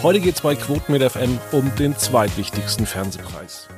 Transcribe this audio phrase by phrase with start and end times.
[0.00, 3.68] Heute geht es bei Quoten mit FM um den zweitwichtigsten Fernsehpreis.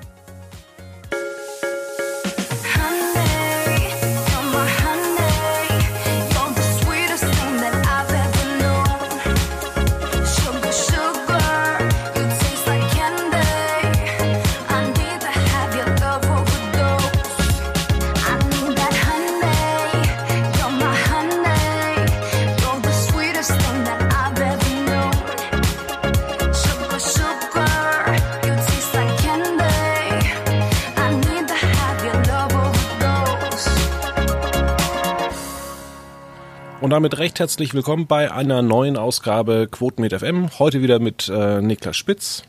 [36.90, 40.58] Und damit recht herzlich willkommen bei einer neuen Ausgabe Quoten mit FM.
[40.58, 42.42] Heute wieder mit äh, Niklas Spitz.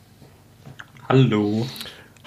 [1.08, 1.68] Hallo.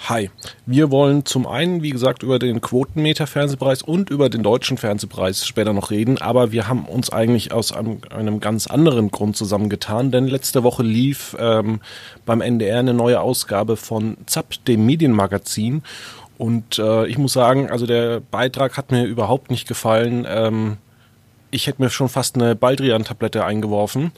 [0.07, 0.29] Hi.
[0.65, 5.45] Wir wollen zum einen, wie gesagt, über den Quotenmeter Fernsehpreis und über den deutschen Fernsehpreis
[5.45, 10.11] später noch reden, aber wir haben uns eigentlich aus einem, einem ganz anderen Grund zusammengetan,
[10.11, 11.81] denn letzte Woche lief ähm,
[12.25, 15.83] beim NDR eine neue Ausgabe von ZAP, dem Medienmagazin.
[16.37, 20.25] Und äh, ich muss sagen, also der Beitrag hat mir überhaupt nicht gefallen.
[20.29, 20.77] Ähm,
[21.55, 24.11] ich hätte mir schon fast eine Baldrian-Tablette eingeworfen,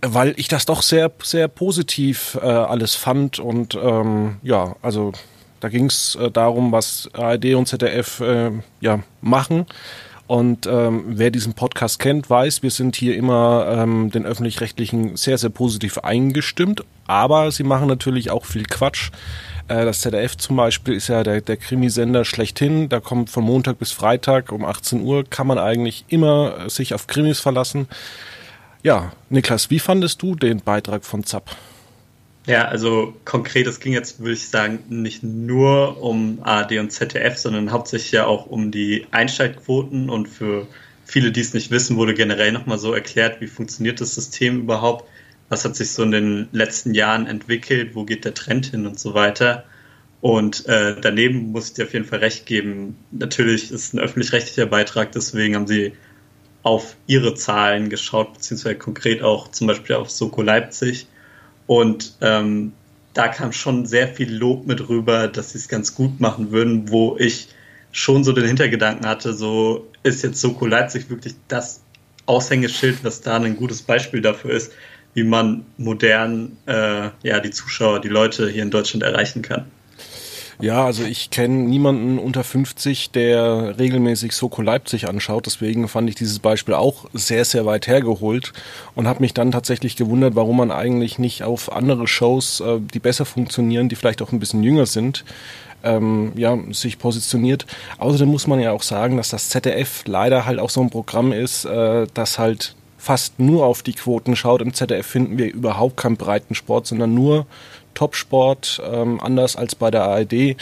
[0.00, 3.38] weil ich das doch sehr, sehr positiv äh, alles fand.
[3.38, 5.12] Und ähm, ja, also
[5.60, 9.66] da ging es äh, darum, was ARD und ZDF äh, ja, machen.
[10.26, 15.36] Und ähm, wer diesen Podcast kennt, weiß, wir sind hier immer ähm, den öffentlich-rechtlichen sehr,
[15.36, 16.82] sehr positiv eingestimmt.
[17.06, 19.10] Aber sie machen natürlich auch viel Quatsch.
[19.68, 22.88] Äh, das ZDF zum Beispiel ist ja der, der Krimisender schlechthin.
[22.88, 26.94] Da kommt von Montag bis Freitag um 18 Uhr, kann man eigentlich immer äh, sich
[26.94, 27.88] auf Krimis verlassen.
[28.82, 31.50] Ja, Niklas, wie fandest du den Beitrag von ZAP?
[32.46, 37.38] Ja, also konkret, es ging jetzt, würde ich sagen, nicht nur um ARD und ZDF,
[37.38, 40.66] sondern hauptsächlich ja auch um die Einschaltquoten und für
[41.06, 45.08] viele, die es nicht wissen, wurde generell nochmal so erklärt, wie funktioniert das System überhaupt
[45.48, 48.98] was hat sich so in den letzten Jahren entwickelt, wo geht der Trend hin und
[48.98, 49.64] so weiter.
[50.20, 52.96] Und äh, daneben muss ich dir auf jeden Fall recht geben.
[53.10, 55.92] Natürlich ist es ein öffentlich-rechtlicher Beitrag, deswegen haben sie
[56.62, 61.06] auf ihre Zahlen geschaut, beziehungsweise konkret auch zum Beispiel auf Soko Leipzig.
[61.66, 62.72] Und ähm,
[63.12, 66.90] da kam schon sehr viel Lob mit rüber, dass sie es ganz gut machen würden,
[66.90, 67.48] wo ich
[67.92, 71.82] schon so den Hintergedanken hatte, so ist jetzt Soko Leipzig wirklich das
[72.26, 74.72] Aushängeschild, was da ein gutes Beispiel dafür ist,
[75.14, 79.66] wie man modern äh, ja, die Zuschauer, die Leute hier in Deutschland erreichen kann.
[80.60, 85.46] Ja, also ich kenne niemanden unter 50, der regelmäßig Soko Leipzig anschaut.
[85.46, 88.52] Deswegen fand ich dieses Beispiel auch sehr, sehr weit hergeholt
[88.94, 93.00] und habe mich dann tatsächlich gewundert, warum man eigentlich nicht auf andere Shows, äh, die
[93.00, 95.24] besser funktionieren, die vielleicht auch ein bisschen jünger sind,
[95.82, 97.66] ähm, ja, sich positioniert.
[97.98, 101.32] Außerdem muss man ja auch sagen, dass das ZDF leider halt auch so ein Programm
[101.32, 104.62] ist, äh, das halt fast nur auf die Quoten schaut.
[104.62, 107.44] Im ZDF finden wir überhaupt keinen Breitensport, sondern nur
[107.92, 110.56] Topsport, ähm, anders als bei der ARD,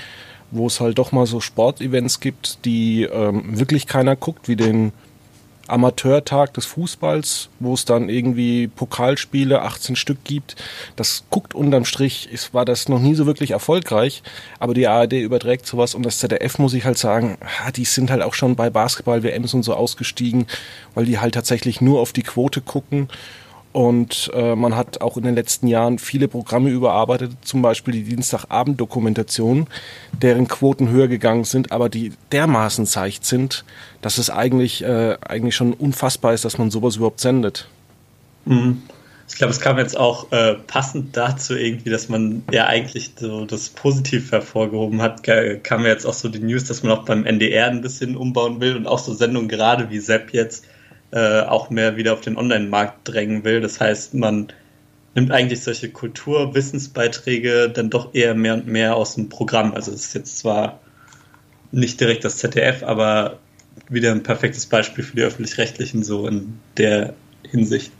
[0.50, 4.92] wo es halt doch mal so Sportevents gibt, die ähm, wirklich keiner guckt, wie den
[5.72, 10.56] Amateurtag des Fußballs, wo es dann irgendwie Pokalspiele, 18 Stück gibt.
[10.96, 14.22] Das guckt unterm Strich, ist, war das noch nie so wirklich erfolgreich,
[14.58, 17.38] aber die ARD überträgt sowas und das ZDF muss ich halt sagen,
[17.76, 20.46] die sind halt auch schon bei Basketball-WMs und so ausgestiegen,
[20.94, 23.08] weil die halt tatsächlich nur auf die Quote gucken
[23.72, 28.04] und äh, man hat auch in den letzten Jahren viele Programme überarbeitet, zum Beispiel die
[28.04, 29.66] Dienstagabend-Dokumentation,
[30.20, 33.64] deren Quoten höher gegangen sind, aber die dermaßen seicht sind,
[34.02, 37.68] dass es eigentlich, äh, eigentlich schon unfassbar ist, dass man sowas überhaupt sendet.
[38.44, 38.82] Mhm.
[39.28, 43.46] Ich glaube, es kam jetzt auch äh, passend dazu irgendwie, dass man ja eigentlich so
[43.46, 45.22] das positiv hervorgehoben hat,
[45.62, 48.76] kam jetzt auch so die News, dass man auch beim NDR ein bisschen umbauen will
[48.76, 50.66] und auch so Sendungen gerade wie Sepp jetzt
[51.12, 53.60] äh, auch mehr wieder auf den Online-Markt drängen will.
[53.60, 54.48] Das heißt, man
[55.14, 59.74] nimmt eigentlich solche Kulturwissensbeiträge dann doch eher mehr und mehr aus dem Programm.
[59.74, 60.80] Also es ist jetzt zwar
[61.70, 63.38] nicht direkt das ZDF, aber
[63.88, 67.14] wieder ein perfektes Beispiel für die öffentlich-rechtlichen so in der
[67.50, 67.92] Hinsicht.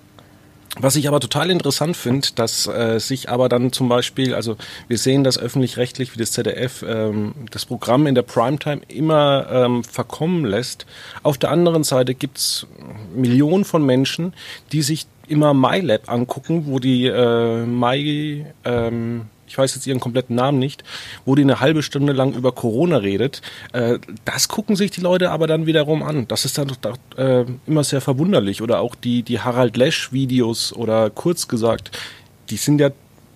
[0.80, 4.56] Was ich aber total interessant finde, dass äh, sich aber dann zum Beispiel, also
[4.88, 9.84] wir sehen das öffentlich-rechtlich wie das ZDF, ähm, das Programm in der Primetime immer ähm,
[9.84, 10.86] verkommen lässt.
[11.22, 12.66] Auf der anderen Seite gibt's
[13.14, 14.32] Millionen von Menschen,
[14.72, 20.34] die sich immer MyLab angucken, wo die äh, My ähm, ich weiß jetzt ihren kompletten
[20.34, 20.82] Namen nicht,
[21.26, 23.43] wo die eine halbe Stunde lang über Corona redet.
[23.75, 26.26] Äh, das gucken sich die Leute aber dann wiederum an.
[26.26, 28.62] Das ist dann doch, äh, immer sehr verwunderlich.
[28.62, 31.90] Oder auch die, die Harald Lesch-Videos oder kurz gesagt,
[32.49, 32.93] die sind ja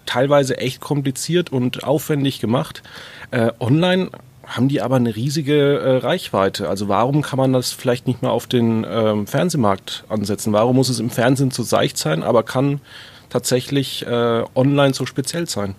[0.06, 2.82] teilweise echt kompliziert und aufwendig gemacht.
[3.30, 4.08] Äh, online
[4.46, 6.70] haben die aber eine riesige äh, Reichweite.
[6.70, 10.54] Also warum kann man das vielleicht nicht mehr auf den ähm, Fernsehmarkt ansetzen?
[10.54, 12.80] Warum muss es im Fernsehen zu seicht sein, aber kann
[13.28, 15.74] tatsächlich äh, online so speziell sein?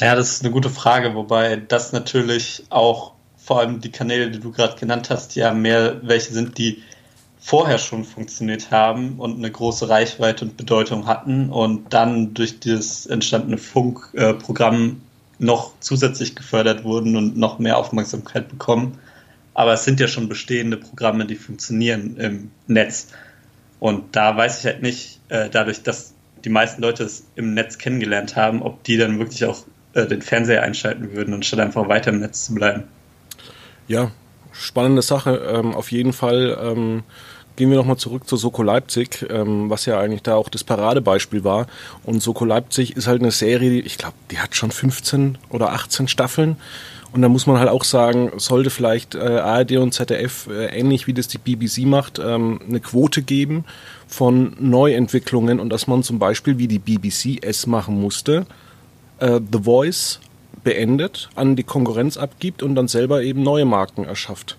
[0.00, 4.40] Ja, das ist eine gute Frage, wobei das natürlich auch vor allem die Kanäle, die
[4.40, 6.82] du gerade genannt hast, ja mehr welche sind, die
[7.38, 13.06] vorher schon funktioniert haben und eine große Reichweite und Bedeutung hatten und dann durch das
[13.06, 15.00] entstandene Funkprogramm
[15.38, 18.98] noch zusätzlich gefördert wurden und noch mehr Aufmerksamkeit bekommen.
[19.54, 23.08] Aber es sind ja schon bestehende Programme, die funktionieren im Netz.
[23.78, 27.78] Und da weiß ich halt nicht, äh, dadurch, dass die meisten Leute es im Netz
[27.78, 29.64] kennengelernt haben, ob die dann wirklich auch
[29.96, 32.84] äh, den Fernseher einschalten würden, anstatt einfach weiter im Netz zu bleiben.
[33.88, 34.10] Ja,
[34.52, 35.36] spannende Sache.
[35.48, 37.02] Ähm, auf jeden Fall ähm,
[37.56, 41.44] gehen wir nochmal zurück zu Soko Leipzig, ähm, was ja eigentlich da auch das Paradebeispiel
[41.44, 41.66] war.
[42.04, 46.08] Und Soko Leipzig ist halt eine Serie, ich glaube, die hat schon 15 oder 18
[46.08, 46.56] Staffeln.
[47.12, 51.06] Und da muss man halt auch sagen, sollte vielleicht äh, ARD und ZDF, äh, ähnlich
[51.06, 53.64] wie das die BBC macht, ähm, eine Quote geben
[54.06, 58.44] von Neuentwicklungen und dass man zum Beispiel, wie die BBC es machen musste,
[59.18, 60.20] äh, The Voice
[60.64, 64.56] beendet, an die Konkurrenz abgibt und dann selber eben neue Marken erschafft.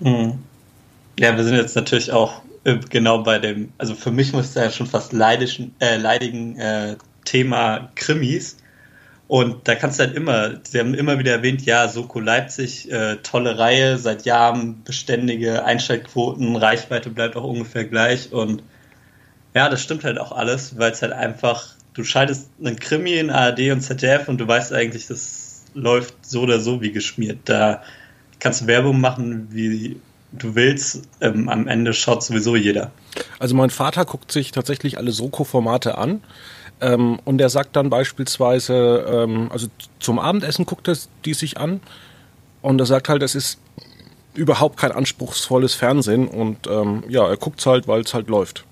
[0.00, 0.38] Mhm.
[1.18, 4.64] Ja, wir sind jetzt natürlich auch äh, genau bei dem, also für mich muss da
[4.64, 8.56] ja schon fast leidischen, äh, leidigen äh, Thema Krimis.
[9.28, 13.16] Und da kannst du halt immer, sie haben immer wieder erwähnt, ja, Soko Leipzig, äh,
[13.16, 18.32] tolle Reihe, seit Jahren beständige Einschaltquoten, Reichweite bleibt auch ungefähr gleich.
[18.32, 18.62] Und
[19.54, 23.30] ja, das stimmt halt auch alles, weil es halt einfach du schaltest einen Krimi in
[23.30, 27.40] ARD und ZDF und du weißt eigentlich, das läuft so oder so wie geschmiert.
[27.44, 27.82] Da
[28.38, 30.00] kannst du Werbung machen, wie
[30.32, 31.02] du willst.
[31.20, 32.92] Ähm, am Ende schaut sowieso jeder.
[33.40, 36.22] Also mein Vater guckt sich tatsächlich alle Soko-Formate an.
[36.80, 39.66] Ähm, und er sagt dann beispielsweise, ähm, also
[39.98, 41.80] zum Abendessen guckt er die sich an.
[42.62, 43.58] Und er sagt halt, es ist
[44.34, 46.28] überhaupt kein anspruchsvolles Fernsehen.
[46.28, 48.64] Und ähm, ja, er guckt es halt, weil es halt läuft.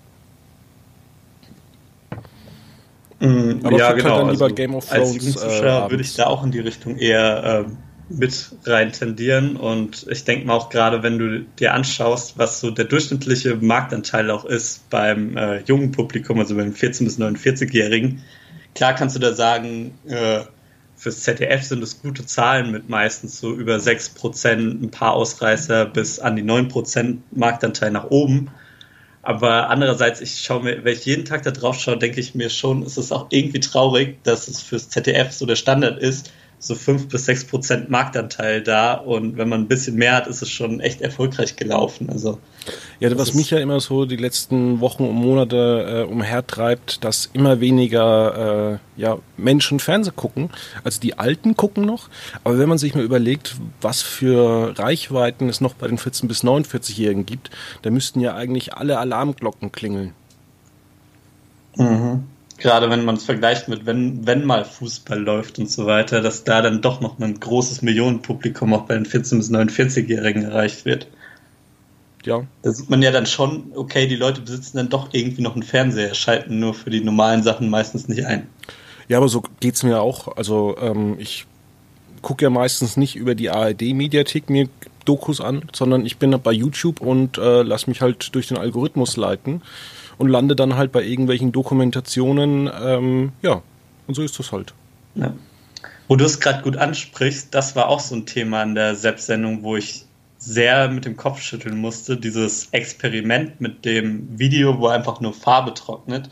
[3.20, 4.18] Mhm, Aber ja, genau.
[4.18, 5.00] Halt also, Game of Thrones.
[5.00, 7.70] Als Jugendzuschauer äh, würde ich da auch in die Richtung eher äh,
[8.08, 9.56] mit rein tendieren.
[9.56, 14.30] Und ich denke mal auch gerade, wenn du dir anschaust, was so der durchschnittliche Marktanteil
[14.30, 18.22] auch ist beim äh, jungen Publikum, also beim 14- bis 49-Jährigen,
[18.74, 20.40] klar kannst du da sagen, äh,
[20.96, 26.18] fürs ZDF sind es gute Zahlen mit meistens so über 6%, ein paar Ausreißer bis
[26.18, 28.50] an die 9% Marktanteil nach oben.
[29.26, 32.48] Aber andererseits, ich schaue mir, wenn ich jeden Tag da drauf schaue, denke ich mir
[32.48, 36.74] schon, ist es auch irgendwie traurig, dass es fürs ZDF so der Standard ist, so
[36.74, 40.50] fünf bis sechs Prozent Marktanteil da und wenn man ein bisschen mehr hat, ist es
[40.50, 42.08] schon echt erfolgreich gelaufen.
[42.10, 42.38] Also
[42.98, 47.60] ja, was mich ja immer so die letzten Wochen und Monate äh, umhertreibt, dass immer
[47.60, 50.50] weniger äh, ja, Menschen Fernsehen gucken.
[50.82, 52.08] Also die Alten gucken noch,
[52.42, 56.42] aber wenn man sich mal überlegt, was für Reichweiten es noch bei den 14 bis
[56.42, 57.50] 49-Jährigen gibt,
[57.82, 60.14] da müssten ja eigentlich alle Alarmglocken klingeln.
[61.76, 62.24] Mhm
[62.58, 66.44] gerade wenn man es vergleicht mit, wenn, wenn mal Fußball läuft und so weiter, dass
[66.44, 71.08] da dann doch noch ein großes Millionenpublikum auch bei den 14- bis 49-Jährigen erreicht wird.
[72.24, 72.42] Ja.
[72.62, 75.62] Da sieht man ja dann schon, okay, die Leute besitzen dann doch irgendwie noch einen
[75.62, 78.48] Fernseher, schalten nur für die normalen Sachen meistens nicht ein.
[79.08, 80.36] Ja, aber so geht es mir auch.
[80.36, 81.46] Also ähm, ich
[82.22, 84.68] gucke ja meistens nicht über die ARD-Mediathek mir
[85.04, 89.16] Dokus an, sondern ich bin bei YouTube und äh, lass mich halt durch den Algorithmus
[89.16, 89.62] leiten
[90.18, 92.70] und lande dann halt bei irgendwelchen Dokumentationen.
[92.82, 93.62] Ähm, ja,
[94.06, 94.72] und so ist das halt.
[95.14, 95.32] Ja.
[96.08, 99.62] Wo du es gerade gut ansprichst, das war auch so ein Thema in der Selbstsendung,
[99.62, 100.04] wo ich
[100.38, 102.16] sehr mit dem Kopf schütteln musste.
[102.16, 106.30] Dieses Experiment mit dem Video, wo einfach nur Farbe trocknet,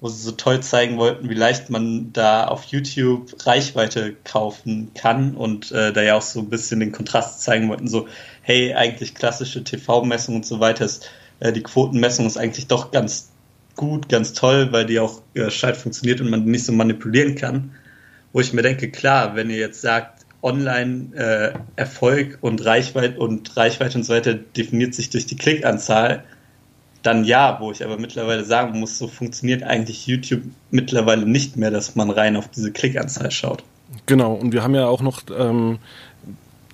[0.00, 5.34] wo sie so toll zeigen wollten, wie leicht man da auf YouTube Reichweite kaufen kann
[5.34, 8.06] und äh, da ja auch so ein bisschen den Kontrast zeigen wollten, so,
[8.42, 11.10] hey, eigentlich klassische TV-Messung und so weiter ist
[11.40, 13.30] äh, die Quotenmessung ist eigentlich doch ganz
[13.76, 17.72] gut, ganz toll, weil die auch äh, gescheit funktioniert und man nicht so manipulieren kann.
[18.32, 23.98] Wo ich mir denke, klar, wenn ihr jetzt sagt, Online-Erfolg äh, und Reichweite und Reichweite
[23.98, 26.24] und so weiter definiert sich durch die Klickanzahl,
[27.02, 31.70] dann ja, wo ich aber mittlerweile sagen muss, so funktioniert eigentlich YouTube mittlerweile nicht mehr,
[31.70, 33.64] dass man rein auf diese Klickanzahl schaut.
[34.06, 35.78] Genau, und wir haben ja auch noch ähm,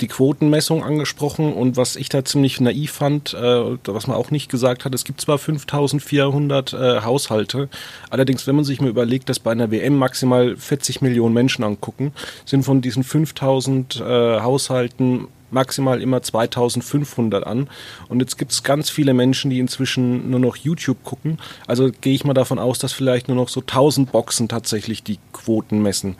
[0.00, 4.50] die Quotenmessung angesprochen und was ich da ziemlich naiv fand, äh, was man auch nicht
[4.50, 7.68] gesagt hat, es gibt zwar 5400 äh, Haushalte,
[8.10, 12.12] allerdings wenn man sich mal überlegt, dass bei einer WM maximal 40 Millionen Menschen angucken,
[12.44, 17.68] sind von diesen 5000 äh, Haushalten maximal immer 2500 an.
[18.08, 21.38] Und jetzt gibt es ganz viele Menschen, die inzwischen nur noch YouTube gucken.
[21.66, 25.18] Also gehe ich mal davon aus, dass vielleicht nur noch so 1000 Boxen tatsächlich die
[25.32, 26.16] Quoten messen.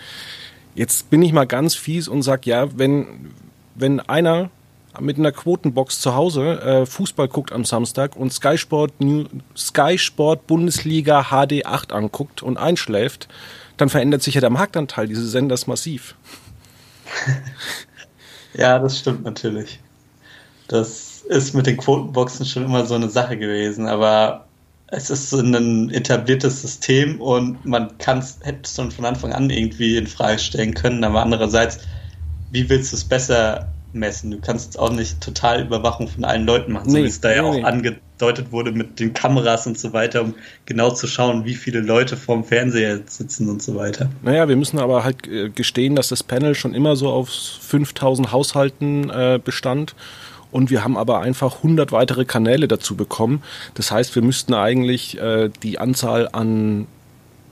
[0.74, 3.06] Jetzt bin ich mal ganz fies und sage, ja, wenn,
[3.78, 4.50] wenn einer
[4.98, 9.98] mit einer Quotenbox zu Hause äh, Fußball guckt am Samstag und Sky Sport, New, Sky
[9.98, 13.28] Sport Bundesliga HD 8 anguckt und einschläft,
[13.76, 16.14] dann verändert sich ja der Marktanteil dieses Senders massiv.
[18.54, 19.80] ja, das stimmt natürlich.
[20.68, 24.46] Das ist mit den Quotenboxen schon immer so eine Sache gewesen, aber
[24.88, 29.50] es ist so ein etabliertes System und man kann es hätte schon von Anfang an
[29.50, 31.80] irgendwie in Frage stellen können, aber andererseits,
[32.50, 34.30] wie willst du es besser messen?
[34.30, 37.28] Du kannst auch nicht total Überwachung von allen Leuten machen, nee, so wie es da
[37.28, 37.64] nee, ja auch nee.
[37.64, 40.34] angedeutet wurde mit den Kameras und so weiter, um
[40.66, 44.10] genau zu schauen, wie viele Leute vorm Fernseher sitzen und so weiter.
[44.22, 48.32] Naja, wir müssen aber halt äh, gestehen, dass das Panel schon immer so auf 5000
[48.32, 49.94] Haushalten äh, bestand
[50.52, 53.42] und wir haben aber einfach 100 weitere Kanäle dazu bekommen.
[53.74, 56.86] Das heißt, wir müssten eigentlich äh, die Anzahl an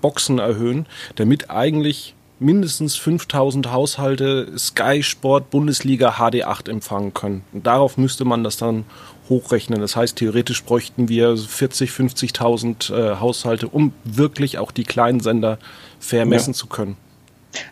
[0.01, 0.87] Boxen erhöhen,
[1.17, 7.45] damit eigentlich mindestens 5000 Haushalte Sky Sport Bundesliga HD8 empfangen können.
[7.53, 8.85] Und darauf müsste man das dann
[9.29, 9.81] hochrechnen.
[9.81, 15.59] Das heißt, theoretisch bräuchten wir 40, 50.000 äh, Haushalte, um wirklich auch die kleinen Sender
[15.99, 16.59] vermessen ja.
[16.59, 16.97] zu können.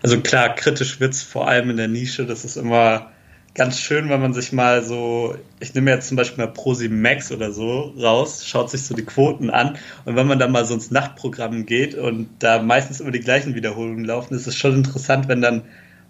[0.02, 2.24] Also klar, kritisch wird es vor allem in der Nische.
[2.24, 3.11] Das ist immer
[3.54, 7.30] ganz schön, wenn man sich mal so, ich nehme jetzt zum Beispiel mal Prosi Max
[7.30, 10.74] oder so raus, schaut sich so die Quoten an und wenn man dann mal so
[10.74, 15.28] ins Nachtprogramm geht und da meistens immer die gleichen Wiederholungen laufen, ist es schon interessant,
[15.28, 15.62] wenn dann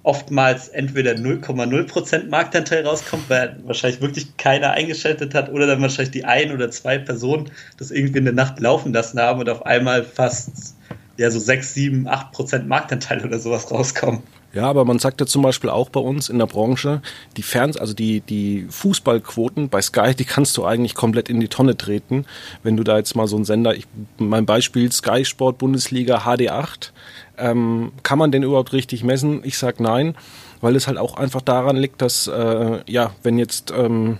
[0.04, 6.24] oftmals entweder 0,0% Marktanteil rauskommt, weil wahrscheinlich wirklich keiner eingeschaltet hat oder dann wahrscheinlich die
[6.24, 10.02] ein oder zwei Personen das irgendwie in der Nacht laufen lassen haben und auf einmal
[10.02, 10.76] fast
[11.16, 14.22] ja so 6, 7, 8% Marktanteil oder sowas rauskommen.
[14.54, 17.00] Ja, aber man sagt ja zum Beispiel auch bei uns in der Branche,
[17.38, 21.48] die Ferns, also die, die Fußballquoten bei Sky, die kannst du eigentlich komplett in die
[21.48, 22.26] Tonne treten.
[22.62, 23.86] Wenn du da jetzt mal so einen Sender, ich,
[24.18, 26.90] mein Beispiel Sky Sport Bundesliga HD8,
[27.38, 29.40] ähm, kann man den überhaupt richtig messen?
[29.42, 30.14] Ich sag nein,
[30.60, 34.18] weil es halt auch einfach daran liegt, dass, äh, ja, wenn jetzt, ähm,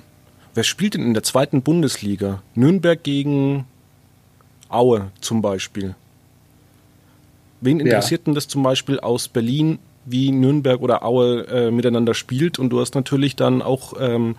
[0.55, 2.43] wer spielt denn in der zweiten Bundesliga?
[2.55, 3.67] Nürnberg gegen
[4.71, 5.95] Aue zum Beispiel.
[7.61, 8.25] Wen interessiert ja.
[8.25, 12.59] denn das zum Beispiel aus Berlin wie Nürnberg oder Aue äh, miteinander spielt.
[12.59, 14.37] Und du hast natürlich dann auch ähm,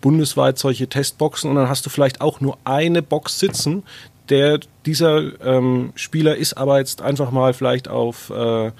[0.00, 3.82] bundesweit solche Testboxen und dann hast du vielleicht auch nur eine Box sitzen.
[4.28, 8.72] Der, dieser ähm, Spieler ist aber jetzt einfach mal vielleicht auf äh,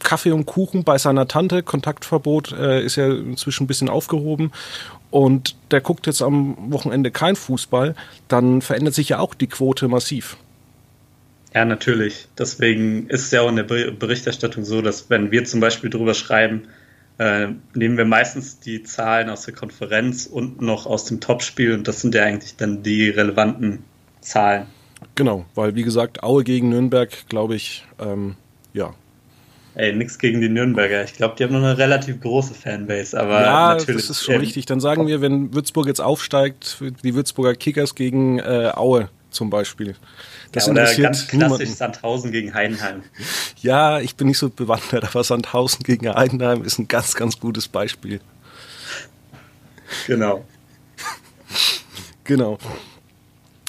[0.00, 1.62] Kaffee und Kuchen bei seiner Tante.
[1.62, 4.52] Kontaktverbot äh, ist ja inzwischen ein bisschen aufgehoben.
[5.10, 7.94] Und der guckt jetzt am Wochenende kein Fußball,
[8.28, 10.36] dann verändert sich ja auch die Quote massiv.
[11.56, 12.28] Ja, natürlich.
[12.38, 16.12] Deswegen ist es ja auch in der Berichterstattung so, dass wenn wir zum Beispiel drüber
[16.12, 16.68] schreiben,
[17.16, 21.88] äh, nehmen wir meistens die Zahlen aus der Konferenz und noch aus dem Topspiel und
[21.88, 23.84] das sind ja eigentlich dann die relevanten
[24.20, 24.66] Zahlen.
[25.14, 28.36] Genau, weil wie gesagt, Aue gegen Nürnberg, glaube ich, ähm,
[28.74, 28.92] ja.
[29.76, 31.04] Ey, nix gegen die Nürnberger.
[31.04, 34.02] Ich glaube, die haben noch eine relativ große Fanbase, aber ja, natürlich.
[34.02, 34.66] das ist schon richtig.
[34.66, 39.94] Dann sagen wir, wenn Würzburg jetzt aufsteigt, die Würzburger Kickers gegen äh, Aue zum Beispiel.
[40.52, 41.74] Das ja, oder interessiert ganz klassisch niemanden.
[41.74, 43.02] Sandhausen gegen Heidenheim.
[43.62, 47.66] Ja, ich bin nicht so bewandert, aber Sandhausen gegen Heidenheim ist ein ganz, ganz gutes
[47.66, 48.20] Beispiel.
[50.06, 50.44] Genau.
[52.24, 52.58] genau.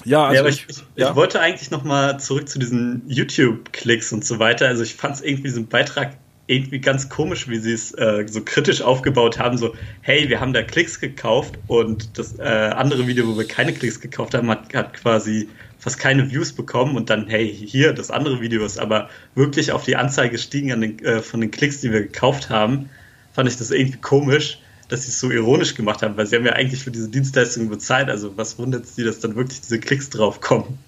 [0.05, 1.09] Ja, also ja, ich, ich, ja?
[1.09, 4.67] ich wollte eigentlich noch mal zurück zu diesen YouTube-Klicks und so weiter.
[4.67, 8.41] Also ich fand es irgendwie diesen Beitrag irgendwie ganz komisch, wie sie es äh, so
[8.43, 9.57] kritisch aufgebaut haben.
[9.57, 13.73] So, hey, wir haben da Klicks gekauft und das äh, andere Video, wo wir keine
[13.73, 18.09] Klicks gekauft haben, hat, hat quasi fast keine Views bekommen und dann, hey, hier, das
[18.09, 21.81] andere Video ist aber wirklich auf die Anzeige gestiegen an den, äh, von den Klicks,
[21.81, 22.89] die wir gekauft haben,
[23.33, 26.45] fand ich das irgendwie komisch, dass sie es so ironisch gemacht haben, weil sie haben
[26.45, 28.09] ja eigentlich für diese Dienstleistung bezahlt.
[28.09, 30.79] Also was wundert sie, dass dann wirklich diese Klicks drauf kommen?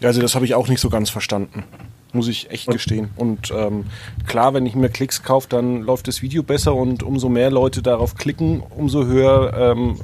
[0.00, 1.64] Ja, also das habe ich auch nicht so ganz verstanden.
[2.12, 3.10] Muss ich echt gestehen.
[3.16, 3.84] Und ähm,
[4.26, 7.82] klar, wenn ich mir Klicks kaufe, dann läuft das Video besser und umso mehr Leute
[7.82, 10.00] darauf klicken, umso höher ähm,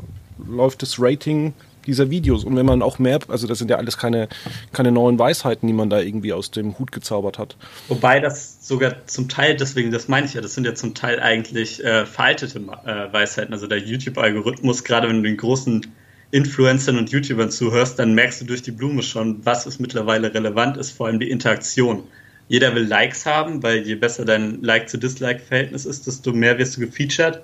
[0.47, 1.55] läuft das Rating
[1.87, 2.45] dieser Videos.
[2.45, 4.29] Und wenn man auch mehr, also das sind ja alles keine,
[4.73, 7.57] keine neuen Weisheiten, die man da irgendwie aus dem Hut gezaubert hat.
[7.89, 11.21] Wobei das sogar zum Teil, deswegen, das meine ich ja, das sind ja zum Teil
[11.21, 13.53] eigentlich äh, veraltete äh, Weisheiten.
[13.53, 15.87] Also der YouTube-Algorithmus, gerade wenn du den großen
[16.35, 20.77] Influencern und YouTubern zuhörst, dann merkst du durch die Blume schon, was ist mittlerweile relevant
[20.77, 22.03] ist, vor allem die Interaktion.
[22.49, 27.41] Jeder will Likes haben, weil je besser dein Like-zu-Dislike-Verhältnis ist, desto mehr wirst du gefeatured.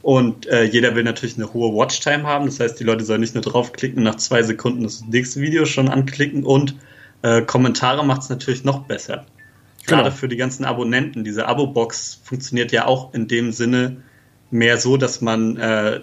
[0.00, 2.46] Und äh, jeder will natürlich eine hohe Watchtime haben.
[2.46, 5.90] Das heißt, die Leute sollen nicht nur draufklicken, nach zwei Sekunden das nächste Video schon
[5.90, 6.76] anklicken und
[7.20, 9.26] äh, Kommentare macht es natürlich noch besser.
[9.86, 10.16] Gerade genau.
[10.16, 11.24] für die ganzen Abonnenten.
[11.24, 13.98] Diese Abo-Box funktioniert ja auch in dem Sinne
[14.50, 16.00] mehr so, dass man, äh,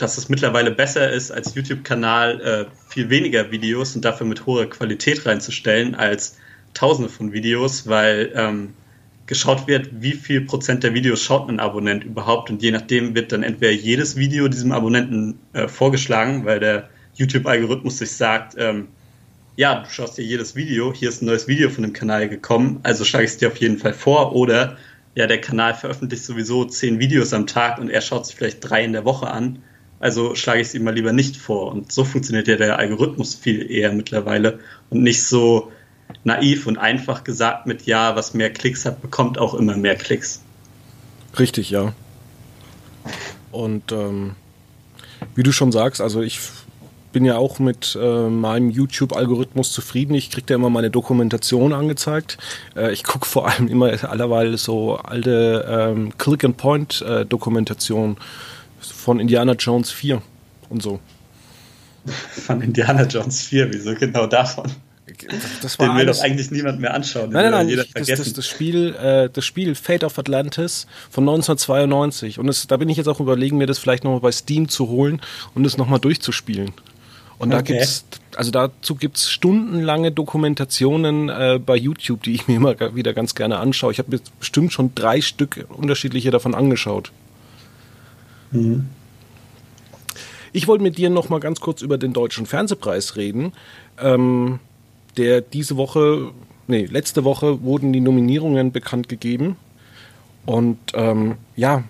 [0.00, 4.68] dass es mittlerweile besser ist, als YouTube-Kanal äh, viel weniger Videos und dafür mit hoher
[4.68, 6.38] Qualität reinzustellen, als
[6.74, 8.74] tausende von Videos, weil ähm,
[9.26, 12.50] geschaut wird, wie viel Prozent der Videos schaut ein Abonnent überhaupt.
[12.50, 17.98] Und je nachdem wird dann entweder jedes Video diesem Abonnenten äh, vorgeschlagen, weil der YouTube-Algorithmus
[17.98, 18.88] sich sagt, ähm,
[19.56, 22.80] ja, du schaust dir jedes Video, hier ist ein neues Video von dem Kanal gekommen,
[22.82, 24.34] also schlage ich es dir auf jeden Fall vor.
[24.34, 24.78] Oder
[25.14, 28.84] ja, der Kanal veröffentlicht sowieso zehn Videos am Tag und er schaut sich vielleicht drei
[28.84, 29.60] in der Woche an,
[30.00, 33.34] also schlage ich es ihm mal lieber nicht vor und so funktioniert ja der Algorithmus
[33.34, 34.58] viel eher mittlerweile
[34.90, 35.70] und nicht so,
[36.24, 40.42] naiv und einfach gesagt mit, ja, was mehr Klicks hat, bekommt auch immer mehr Klicks.
[41.38, 41.92] Richtig, ja.
[43.52, 44.34] Und ähm,
[45.34, 46.40] wie du schon sagst, also ich
[47.12, 50.14] bin ja auch mit äh, meinem YouTube-Algorithmus zufrieden.
[50.14, 52.38] Ich kriege da immer meine Dokumentation angezeigt.
[52.76, 58.20] Äh, ich gucke vor allem immer allerweil so alte ähm, Click-and-Point-Dokumentationen äh,
[59.00, 60.22] von Indiana Jones 4
[60.68, 61.00] und so.
[62.46, 64.70] Von Indiana Jones 4, wieso genau davon?
[65.60, 67.30] das war Den will doch eigentlich niemand mehr anschauen.
[67.30, 67.84] Nein, nein, nein.
[67.94, 72.38] Das, das, das, Spiel, äh, das Spiel Fate of Atlantis von 1992.
[72.38, 74.88] Und das, da bin ich jetzt auch überlegen, mir das vielleicht nochmal bei Steam zu
[74.88, 75.20] holen
[75.54, 76.72] und es nochmal durchzuspielen.
[77.38, 78.04] Und da gibt's,
[78.36, 83.58] also dazu gibt's stundenlange Dokumentationen äh, bei YouTube, die ich mir immer wieder ganz gerne
[83.58, 83.92] anschaue.
[83.92, 87.12] Ich habe mir bestimmt schon drei Stück unterschiedliche davon angeschaut.
[88.50, 88.88] Mhm.
[90.52, 93.52] Ich wollte mit dir noch mal ganz kurz über den Deutschen Fernsehpreis reden.
[93.98, 94.58] Ähm,
[95.16, 96.32] der diese Woche,
[96.66, 99.56] nee, letzte Woche wurden die Nominierungen bekannt gegeben.
[100.46, 101.84] Und ähm, ja,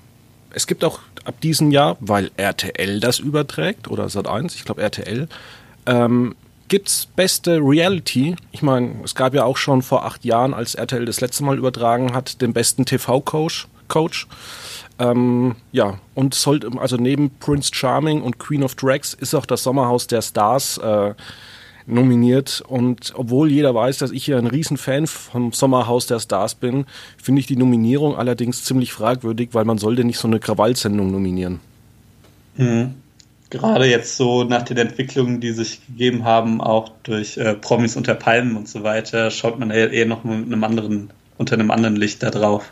[0.52, 5.28] es gibt auch ab diesem Jahr, weil RTL das überträgt, oder Sat1, ich glaube RTL,
[5.86, 6.34] ähm,
[6.72, 8.36] es beste Reality.
[8.52, 11.58] Ich meine, es gab ja auch schon vor acht Jahren, als RTL das letzte Mal
[11.58, 13.66] übertragen hat, den besten TV-Coach.
[13.90, 14.26] Coach.
[14.98, 19.62] Ähm, ja, und sollte, also neben Prince Charming und Queen of Drags ist auch das
[19.62, 21.14] Sommerhaus der Stars äh,
[21.86, 22.62] nominiert.
[22.66, 26.84] Und obwohl jeder weiß, dass ich hier ein Riesenfan vom Sommerhaus der Stars bin,
[27.22, 31.60] finde ich die Nominierung allerdings ziemlich fragwürdig, weil man sollte nicht so eine Krawallsendung nominieren.
[32.56, 32.94] Mhm.
[33.48, 38.14] Gerade jetzt so nach den Entwicklungen, die sich gegeben haben, auch durch äh, Promis unter
[38.14, 42.22] Palmen und so weiter, schaut man eher noch mit einem anderen, unter einem anderen Licht
[42.22, 42.70] da drauf.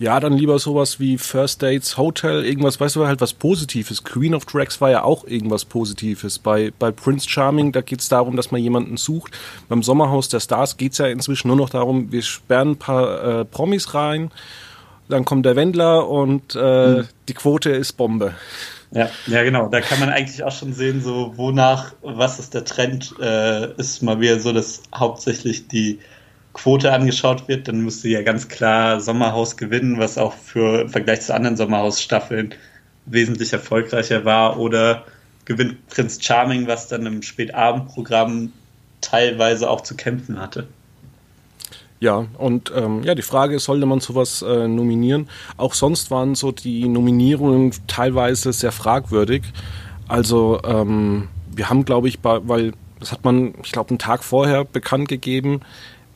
[0.00, 4.02] Ja, dann lieber sowas wie First Dates Hotel, irgendwas, weißt du, halt was Positives.
[4.02, 6.38] Queen of Drags war ja auch irgendwas Positives.
[6.38, 9.38] Bei, bei Prince Charming, da geht es darum, dass man jemanden sucht.
[9.68, 13.40] Beim Sommerhaus der Stars geht es ja inzwischen nur noch darum, wir sperren ein paar
[13.40, 14.30] äh, Promis rein,
[15.10, 17.08] dann kommt der Wendler und äh, mhm.
[17.28, 18.34] die Quote ist Bombe.
[18.92, 19.68] Ja, ja, genau.
[19.68, 24.02] Da kann man eigentlich auch schon sehen, so wonach, was ist der Trend, äh, ist
[24.02, 25.98] mal wieder so, dass hauptsächlich die
[26.52, 31.20] Quote angeschaut wird, dann müsste ja ganz klar Sommerhaus gewinnen, was auch für im Vergleich
[31.22, 32.54] zu anderen Sommerhaus-Staffeln
[33.06, 34.58] wesentlich erfolgreicher war.
[34.58, 35.04] Oder
[35.44, 38.52] gewinnt Prinz Charming, was dann im Spätabendprogramm
[39.00, 40.66] teilweise auch zu kämpfen hatte.
[42.00, 45.28] Ja, und ähm, ja, die Frage ist, sollte man sowas äh, nominieren?
[45.58, 49.42] Auch sonst waren so die Nominierungen teilweise sehr fragwürdig.
[50.08, 54.24] Also ähm, wir haben, glaube ich, bei, weil das hat man, ich glaube, einen Tag
[54.24, 55.60] vorher bekannt gegeben,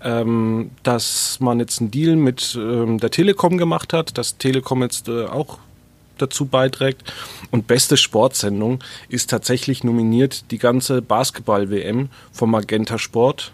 [0.04, 5.08] ähm, dass man jetzt einen Deal mit ähm, der Telekom gemacht hat, dass Telekom jetzt
[5.08, 5.58] äh, auch
[6.18, 7.02] dazu beiträgt.
[7.50, 13.52] Und beste Sportsendung ist tatsächlich nominiert die ganze Basketball-WM vom Magenta Sport.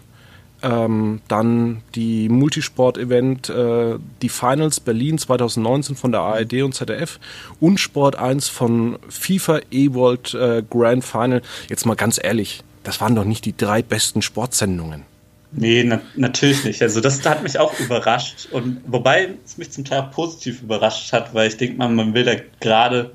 [0.63, 7.19] Ähm, dann die Multisport-Event, äh, die Finals Berlin 2019 von der ARD und ZDF
[7.59, 11.41] und Sport 1 von FIFA E-World äh, Grand Final.
[11.67, 15.10] Jetzt mal ganz ehrlich, das waren doch nicht die drei besten Sportsendungen.
[15.53, 16.81] Nee, na, natürlich nicht.
[16.81, 18.47] Also das hat mich auch überrascht.
[18.51, 22.23] Und wobei es mich zum Teil positiv überrascht hat, weil ich denke mal, man will
[22.23, 23.11] da gerade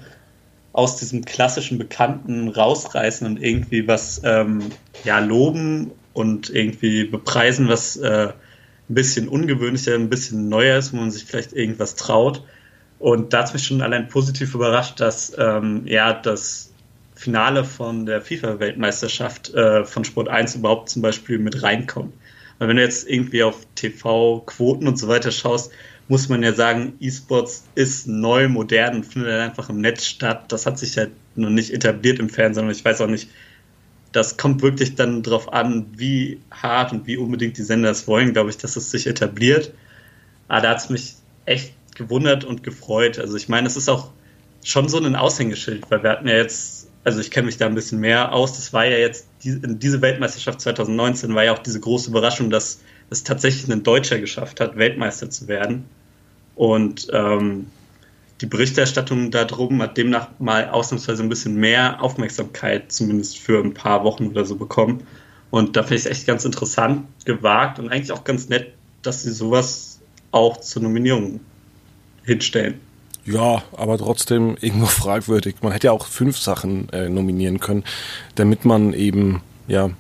[0.73, 4.71] aus diesem klassischen Bekannten rausreißen und irgendwie was ähm,
[5.05, 8.29] ja, loben und irgendwie bepreisen, was äh,
[8.89, 12.43] ein bisschen ungewöhnlicher, ein bisschen neuer ist, wo man sich vielleicht irgendwas traut.
[12.99, 16.73] Und da hat mich schon allein positiv überrascht, dass ähm, ja das
[17.15, 22.13] Finale von der FIFA-Weltmeisterschaft äh, von Sport 1 überhaupt zum Beispiel mit reinkommt.
[22.59, 25.73] Weil wenn du jetzt irgendwie auf TV-Quoten und so weiter schaust,
[26.09, 30.53] muss man ja sagen, E-Sports ist neu, modern und findet halt einfach im Netz statt.
[30.53, 33.29] Das hat sich halt noch nicht etabliert im Fernsehen und ich weiß auch nicht,
[34.13, 38.33] das kommt wirklich dann darauf an, wie hart und wie unbedingt die Sender es wollen,
[38.33, 39.75] glaube ich, dass es sich etabliert.
[40.49, 41.15] Aber da hat es mich
[41.45, 43.19] echt gewundert und gefreut.
[43.19, 44.11] Also ich meine, es ist auch
[44.65, 46.76] schon so ein Aushängeschild, weil wir hatten ja jetzt
[47.07, 48.55] also ich kenne mich da ein bisschen mehr aus.
[48.57, 52.81] Das war ja jetzt, die, diese Weltmeisterschaft 2019 war ja auch diese große Überraschung, dass
[53.11, 55.85] es tatsächlich ein Deutscher geschafft hat, Weltmeister zu werden.
[56.57, 57.69] Und ähm,
[58.41, 64.03] die Berichterstattung darum hat demnach mal ausnahmsweise ein bisschen mehr Aufmerksamkeit, zumindest für ein paar
[64.03, 65.07] Wochen oder so bekommen.
[65.51, 69.23] Und da finde ich es echt ganz interessant, gewagt und eigentlich auch ganz nett, dass
[69.23, 70.01] sie sowas
[70.33, 71.39] auch zur Nominierung
[72.25, 72.81] hinstellen.
[73.27, 75.57] Ja, aber trotzdem irgendwo fragwürdig.
[75.63, 77.85] Man hätte ja auch fünf Sachen äh, nominieren können,
[78.37, 79.91] damit man eben ja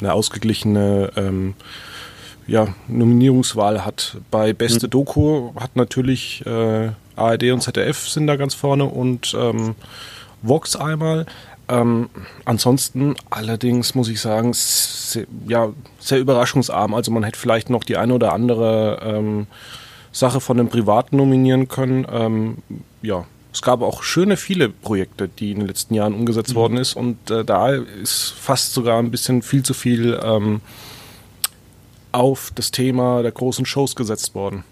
[0.00, 1.54] eine ausgeglichene ähm,
[2.46, 4.16] ja, Nominierungswahl hat.
[4.30, 4.90] Bei Beste mhm.
[4.90, 9.76] Doku hat natürlich äh, ARD und ZDF sind da ganz vorne und ähm,
[10.42, 11.26] Vox einmal.
[11.68, 12.10] Ähm,
[12.44, 15.68] ansonsten allerdings muss ich sagen, sehr, ja,
[16.00, 16.94] sehr überraschungsarm.
[16.94, 19.46] Also man hätte vielleicht noch die eine oder andere ähm,
[20.12, 22.06] Sache von den Privaten nominieren können.
[22.10, 22.58] Ähm,
[23.00, 26.56] ja, es gab auch schöne viele Projekte, die in den letzten Jahren umgesetzt mhm.
[26.56, 30.60] worden ist und äh, da ist fast sogar ein bisschen viel zu viel ähm,
[32.12, 34.64] auf das Thema der großen Shows gesetzt worden.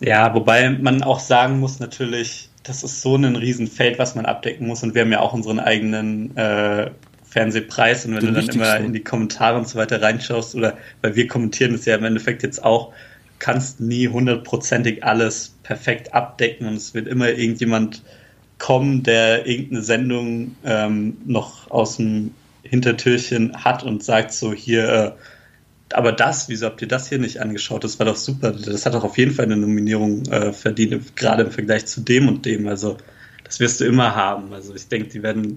[0.00, 4.66] Ja, wobei man auch sagen muss natürlich, das ist so ein Riesenfeld, was man abdecken
[4.66, 6.90] muss und wir haben ja auch unseren eigenen äh,
[7.24, 10.76] Fernsehpreis und wenn Den du dann immer in die Kommentare und so weiter reinschaust oder
[11.00, 12.92] weil wir kommentieren das ja im Endeffekt jetzt auch,
[13.40, 18.02] kannst nie hundertprozentig alles perfekt abdecken und es wird immer irgendjemand
[18.58, 25.12] kommen, der irgendeine Sendung ähm, noch aus dem Hintertürchen hat und sagt so hier, äh,
[25.92, 27.82] aber das, wieso habt ihr das hier nicht angeschaut?
[27.82, 28.52] Das war doch super.
[28.52, 32.28] Das hat doch auf jeden Fall eine Nominierung äh, verdient, gerade im Vergleich zu dem
[32.28, 32.68] und dem.
[32.68, 32.96] Also,
[33.42, 34.52] das wirst du immer haben.
[34.52, 35.56] Also, ich denke, die werden,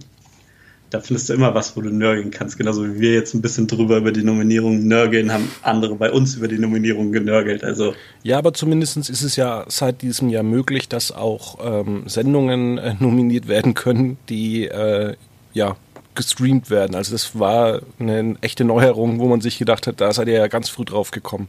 [0.94, 2.58] da findest du immer was, wo du nörgeln kannst.
[2.58, 6.36] Genauso wie wir jetzt ein bisschen drüber über die Nominierung nörgeln, haben andere bei uns
[6.36, 7.64] über die Nominierung genörgelt.
[7.64, 7.96] Also.
[8.22, 12.94] Ja, aber zumindest ist es ja seit diesem Jahr möglich, dass auch ähm, Sendungen äh,
[13.00, 15.16] nominiert werden können, die äh,
[15.54, 15.76] ja
[16.14, 16.96] gestreamt werden.
[16.96, 20.48] Also das war eine echte Neuerung, wo man sich gedacht hat, da seid ihr ja
[20.48, 21.48] ganz früh drauf gekommen.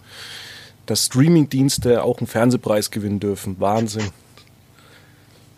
[0.87, 3.57] Dass Streamingdienste auch einen Fernsehpreis gewinnen dürfen.
[3.59, 4.09] Wahnsinn.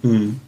[0.03, 0.41] Hm.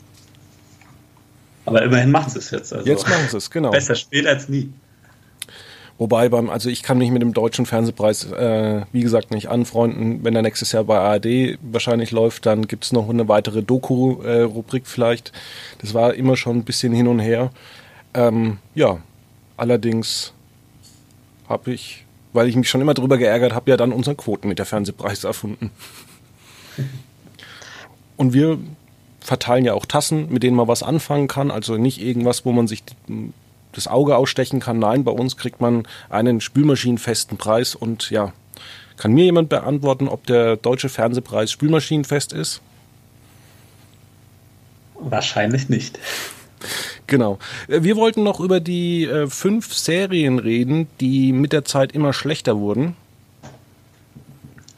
[1.68, 2.72] Aber immerhin machen sie es jetzt.
[2.72, 3.70] Also jetzt machen sie es, genau.
[3.70, 4.72] Besser spät als nie.
[5.98, 10.22] Wobei beim, also ich kann mich mit dem deutschen Fernsehpreis, äh, wie gesagt, nicht anfreunden.
[10.22, 14.84] Wenn der nächstes Jahr bei ARD wahrscheinlich läuft, dann gibt es noch eine weitere Doku-Rubrik
[14.84, 15.32] äh, vielleicht.
[15.80, 17.50] Das war immer schon ein bisschen hin und her.
[18.14, 18.98] Ähm, ja,
[19.56, 20.32] allerdings
[21.48, 24.60] habe ich, weil ich mich schon immer darüber geärgert habe, ja dann unseren Quoten mit
[24.60, 25.72] der Fernsehpreis erfunden.
[28.16, 28.58] Und wir
[29.20, 31.50] verteilen ja auch Tassen, mit denen man was anfangen kann.
[31.50, 32.82] Also nicht irgendwas, wo man sich
[33.72, 34.78] das Auge ausstechen kann.
[34.78, 37.74] Nein, bei uns kriegt man einen spülmaschinenfesten Preis.
[37.74, 38.32] Und ja,
[38.96, 42.60] kann mir jemand beantworten, ob der deutsche Fernsehpreis spülmaschinenfest ist?
[45.00, 45.98] Wahrscheinlich nicht.
[47.06, 47.38] Genau.
[47.68, 52.12] Äh, wir wollten noch über die äh, fünf Serien reden, die mit der Zeit immer
[52.12, 52.96] schlechter wurden.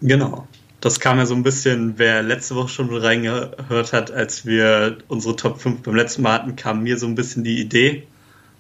[0.02, 0.46] Genau.
[0.80, 5.36] Das kam ja so ein bisschen, wer letzte Woche schon reingehört hat, als wir unsere
[5.36, 8.06] Top 5 beim letzten Mal hatten, kam mir so ein bisschen die Idee.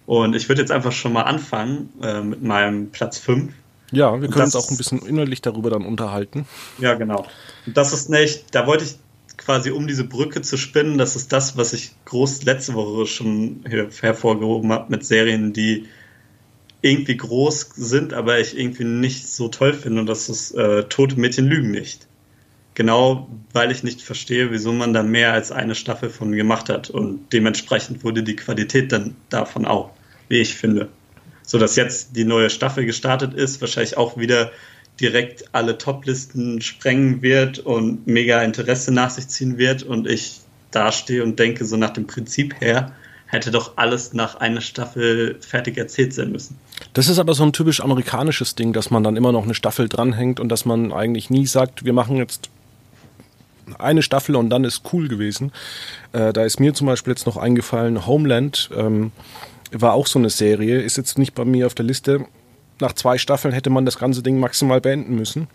[0.06, 3.52] Und ich würde jetzt einfach schon mal anfangen äh, mit meinem Platz 5.
[3.92, 6.46] Ja, wir können uns auch ein bisschen innerlich darüber dann unterhalten.
[6.78, 7.26] Ja, genau.
[7.66, 8.96] Und das ist nicht, da wollte ich
[9.36, 13.64] quasi um diese Brücke zu spinnen, das ist das, was ich groß letzte Woche schon
[14.00, 15.86] hervorgehoben habe mit Serien, die
[16.82, 21.18] irgendwie groß sind, aber ich irgendwie nicht so toll finde und das ist äh, Tote
[21.18, 22.06] Mädchen lügen nicht.
[22.80, 26.88] Genau, weil ich nicht verstehe, wieso man da mehr als eine Staffel von gemacht hat
[26.88, 29.90] und dementsprechend wurde die Qualität dann davon auch,
[30.30, 30.88] wie ich finde.
[31.42, 34.50] So dass jetzt die neue Staffel gestartet ist, wahrscheinlich auch wieder
[34.98, 40.40] direkt alle Top-Listen sprengen wird und mega Interesse nach sich ziehen wird und ich
[40.70, 42.94] dastehe und denke, so nach dem Prinzip her,
[43.26, 46.56] hätte doch alles nach einer Staffel fertig erzählt sein müssen.
[46.94, 49.86] Das ist aber so ein typisch amerikanisches Ding, dass man dann immer noch eine Staffel
[49.86, 52.48] dranhängt und dass man eigentlich nie sagt, wir machen jetzt
[53.78, 55.52] eine Staffel und dann ist cool gewesen.
[56.12, 59.12] Äh, da ist mir zum Beispiel jetzt noch eingefallen, Homeland ähm,
[59.72, 62.26] war auch so eine Serie, ist jetzt nicht bei mir auf der Liste,
[62.80, 65.48] nach zwei Staffeln hätte man das ganze Ding maximal beenden müssen.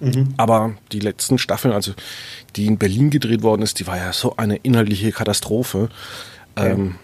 [0.00, 0.34] Mhm.
[0.36, 1.92] Aber die letzten Staffeln, also
[2.56, 5.90] die in Berlin gedreht worden ist, die war ja so eine inhaltliche Katastrophe.
[6.58, 6.96] Ja, ähm,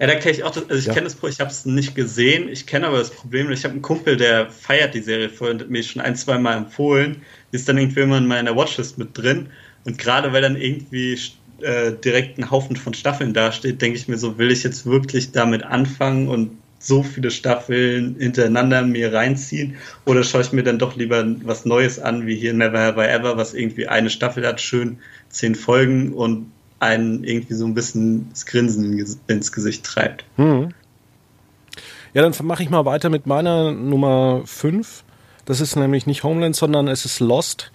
[0.00, 0.94] ja da kenne ich auch, das, also ich ja.
[0.94, 3.82] kenne das, ich habe es nicht gesehen, ich kenne aber das Problem, ich habe einen
[3.82, 7.22] Kumpel, der feiert die Serie voll und hat mir schon ein, zwei Mal empfohlen,
[7.54, 9.46] ist dann irgendwie immer in meiner Watchlist mit drin
[9.84, 11.18] und gerade weil dann irgendwie
[11.60, 15.32] äh, direkt ein Haufen von Staffeln dasteht, denke ich mir so, will ich jetzt wirklich
[15.32, 20.96] damit anfangen und so viele Staffeln hintereinander mir reinziehen oder schaue ich mir dann doch
[20.96, 24.60] lieber was Neues an, wie hier Never Have I Ever, was irgendwie eine Staffel hat,
[24.60, 24.98] schön
[25.30, 30.24] zehn Folgen und einen irgendwie so ein bisschen das Grinsen ins Gesicht treibt.
[30.36, 30.70] Hm.
[32.12, 35.03] Ja, dann mache ich mal weiter mit meiner Nummer 5.
[35.44, 37.70] Das ist nämlich nicht Homeland, sondern es ist Lost.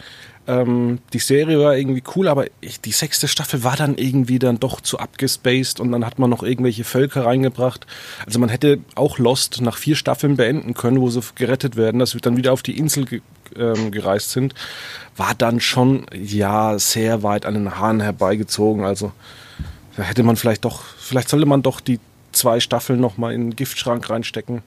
[0.47, 4.59] Ähm, die Serie war irgendwie cool, aber ich, die sechste Staffel war dann irgendwie dann
[4.59, 7.85] doch zu abgespaced und dann hat man noch irgendwelche Völker reingebracht.
[8.25, 12.15] Also man hätte auch Lost nach vier Staffeln beenden können, wo sie gerettet werden, dass
[12.15, 13.21] wir dann wieder auf die Insel ge
[13.55, 14.53] ähm, gereist sind.
[15.15, 18.85] War dann schon, ja, sehr weit an den Haaren herbeigezogen.
[18.85, 19.11] Also
[19.97, 21.99] da hätte man vielleicht doch, vielleicht sollte man doch die
[22.31, 24.63] zwei Staffeln nochmal in den Giftschrank reinstecken.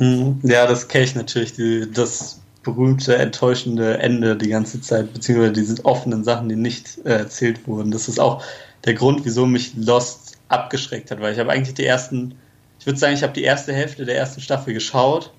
[0.00, 0.40] Mhm.
[0.42, 1.52] Ja, das kenne ich natürlich.
[1.52, 7.18] Die, das berühmte, enttäuschende Ende die ganze Zeit, beziehungsweise diese offenen Sachen, die nicht äh,
[7.18, 7.90] erzählt wurden.
[7.90, 8.42] Das ist auch
[8.84, 12.34] der Grund, wieso mich Lost abgeschreckt hat, weil ich habe eigentlich die ersten,
[12.78, 15.32] ich würde sagen, ich habe die erste Hälfte der ersten Staffel geschaut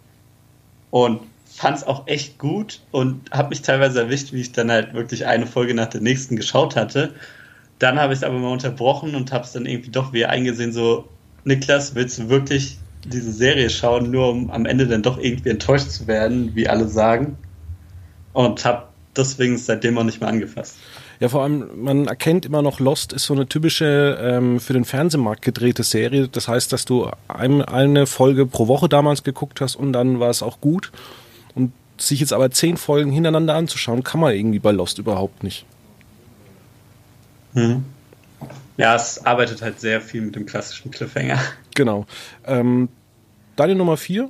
[0.92, 4.94] und fand es auch echt gut und habe mich teilweise erwischt, wie ich dann halt
[4.94, 7.14] wirklich eine Folge nach der nächsten geschaut hatte.
[7.80, 10.72] Dann habe ich es aber mal unterbrochen und habe es dann irgendwie doch wieder eingesehen,
[10.72, 11.08] so,
[11.44, 15.90] Niklas, willst du wirklich diese Serie schauen, nur um am Ende dann doch irgendwie enttäuscht
[15.90, 17.38] zu werden, wie alle sagen.
[18.34, 18.84] Und habe
[19.16, 20.78] deswegen seitdem auch nicht mehr angefasst.
[21.20, 24.86] Ja, vor allem, man erkennt immer noch, Lost ist so eine typische ähm, für den
[24.86, 26.28] Fernsehmarkt gedrehte Serie.
[26.28, 30.32] Das heißt, dass du ein, eine Folge pro Woche damals geguckt hast und dann war
[30.32, 30.92] es auch gut.
[31.54, 35.66] Und sich jetzt aber zehn Folgen hintereinander anzuschauen, kann man irgendwie bei Lost überhaupt nicht.
[37.54, 37.86] Mhm.
[38.78, 41.40] Ja, es arbeitet halt sehr viel mit dem klassischen Cliffhanger.
[41.76, 42.06] Genau.
[42.46, 42.90] Ähm,
[43.56, 44.30] deine Nummer vier?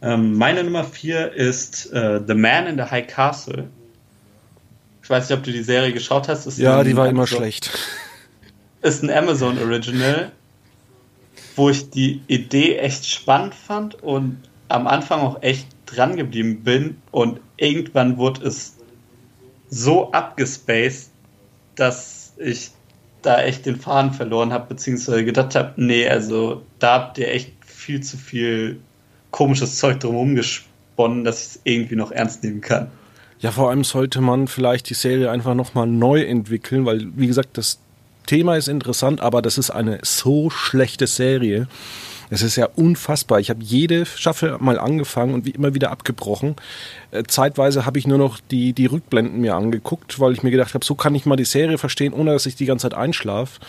[0.00, 3.68] Ähm, meine Nummer vier ist äh, The Man in the High Castle.
[5.02, 6.46] Ich weiß nicht, ob du die Serie geschaut hast.
[6.46, 7.70] Ist ja, die war Amazon, immer schlecht.
[8.82, 10.32] Ist ein Amazon Original,
[11.56, 17.00] wo ich die Idee echt spannend fand und am Anfang auch echt dran geblieben bin
[17.10, 18.76] und irgendwann wurde es
[19.70, 21.10] so abgespaced,
[21.74, 22.70] dass ich
[23.22, 27.52] da echt den Faden verloren habe, beziehungsweise gedacht habe, nee, also da habt ihr echt
[27.64, 28.80] viel zu viel
[29.30, 32.90] komisches Zeug drumherum gesponnen, dass ich es irgendwie noch ernst nehmen kann.
[33.40, 37.56] Ja, vor allem sollte man vielleicht die Serie einfach nochmal neu entwickeln, weil, wie gesagt,
[37.56, 37.78] das
[38.26, 41.68] Thema ist interessant, aber das ist eine so schlechte Serie.
[42.30, 43.40] Es ist ja unfassbar.
[43.40, 46.56] Ich habe jede Staffel mal angefangen und wie immer wieder abgebrochen.
[47.10, 50.74] Äh, zeitweise habe ich nur noch die, die Rückblenden mir angeguckt, weil ich mir gedacht
[50.74, 53.60] habe, so kann ich mal die Serie verstehen, ohne dass ich die ganze Zeit einschlafe.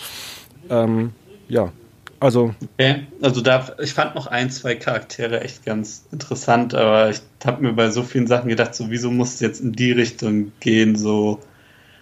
[0.69, 1.12] Ähm,
[1.48, 1.72] ja,
[2.19, 2.54] also.
[2.76, 3.08] Okay.
[3.22, 7.74] Also da, ich fand noch ein, zwei Charaktere echt ganz interessant, aber ich habe mir
[7.74, 11.39] bei so vielen Sachen gedacht, so wieso muss es jetzt in die Richtung gehen, so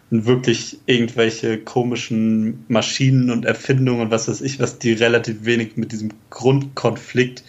[0.10, 5.92] wirklich irgendwelche komischen Maschinen und Erfindungen und was weiß ich, was die relativ wenig mit
[5.92, 7.44] diesem Grundkonflikt,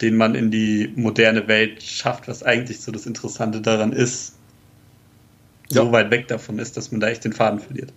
[0.00, 4.34] den man in die moderne Welt schafft, was eigentlich so das Interessante daran ist,
[5.70, 5.82] ja.
[5.82, 7.92] so weit weg davon ist, dass man da echt den Faden verliert.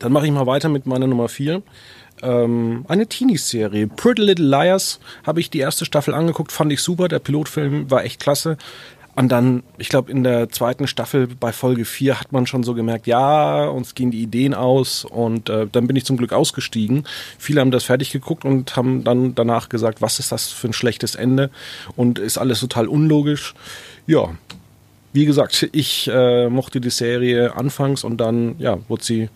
[0.00, 1.62] Dann mache ich mal weiter mit meiner Nummer 4.
[2.22, 3.86] Ähm, eine Teenie-Serie.
[3.86, 7.08] Pretty Little Liars habe ich die erste Staffel angeguckt, fand ich super.
[7.08, 8.56] Der Pilotfilm war echt klasse.
[9.16, 12.74] Und dann, ich glaube, in der zweiten Staffel bei Folge 4 hat man schon so
[12.74, 17.04] gemerkt, ja, uns gehen die Ideen aus und äh, dann bin ich zum Glück ausgestiegen.
[17.38, 20.72] Viele haben das fertig geguckt und haben dann danach gesagt, was ist das für ein
[20.72, 21.50] schlechtes Ende
[21.94, 23.54] und ist alles total unlogisch.
[24.06, 24.30] Ja,
[25.12, 29.28] wie gesagt, ich äh, mochte die Serie anfangs und dann, ja, wurde sie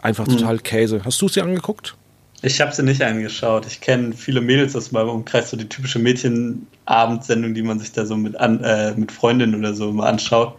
[0.00, 0.36] einfach mhm.
[0.36, 1.02] total Käse.
[1.04, 1.96] Hast du sie angeguckt?
[2.46, 3.66] Ich habe sie nicht angeschaut.
[3.66, 8.06] Ich kenne viele Mädels aus meinem Umkreis, so die typische Mädchenabendsendung, die man sich da
[8.06, 10.56] so mit, an, äh, mit Freundinnen oder so mal anschaut.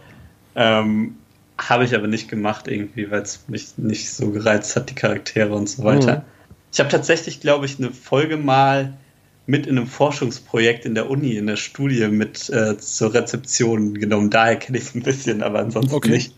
[0.54, 1.16] Ähm,
[1.56, 5.54] habe ich aber nicht gemacht irgendwie, weil es mich nicht so gereizt hat, die Charaktere
[5.54, 6.16] und so weiter.
[6.16, 6.22] Mhm.
[6.74, 8.92] Ich habe tatsächlich, glaube ich, eine Folge mal
[9.46, 14.28] mit in einem Forschungsprojekt in der Uni, in der Studie mit äh, zur Rezeption genommen.
[14.28, 16.10] Daher kenne ich es ein bisschen, aber ansonsten okay.
[16.10, 16.34] nicht.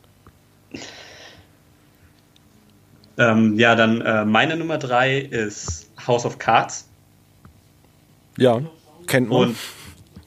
[3.20, 6.88] Ähm, ja, dann äh, meine Nummer drei ist House of Cards.
[8.38, 8.62] Ja,
[9.06, 9.38] kennt man.
[9.50, 9.56] Und